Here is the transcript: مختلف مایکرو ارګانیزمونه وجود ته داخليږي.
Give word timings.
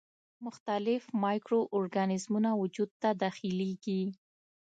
مختلف 0.45 1.01
مایکرو 1.23 1.59
ارګانیزمونه 1.77 2.49
وجود 2.61 2.89
ته 3.01 3.09
داخليږي. 3.21 4.01